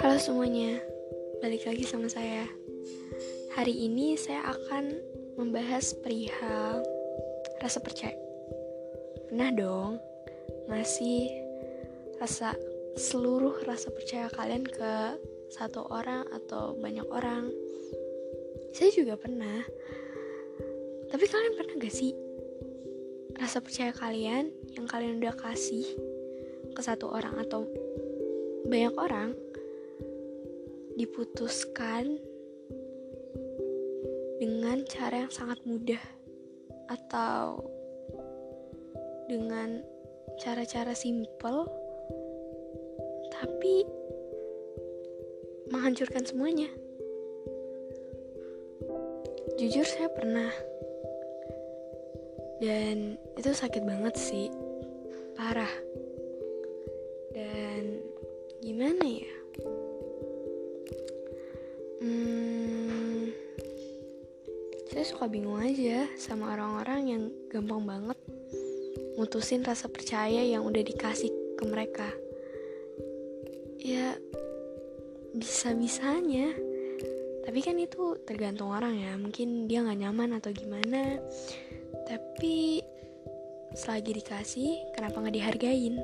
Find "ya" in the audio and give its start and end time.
59.06-59.34, 73.78-74.14, 79.00-79.16